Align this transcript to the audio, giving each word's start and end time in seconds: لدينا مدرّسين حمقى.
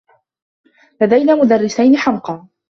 لدينا 1.01 1.35
مدرّسين 1.35 1.97
حمقى. 1.97 2.45